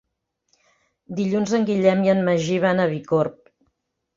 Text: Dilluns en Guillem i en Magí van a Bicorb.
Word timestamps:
Dilluns 1.19 1.53
en 1.57 1.67
Guillem 1.67 2.03
i 2.07 2.11
en 2.17 2.25
Magí 2.31 2.59
van 2.67 2.81
a 2.81 2.89
Bicorb. 2.95 3.39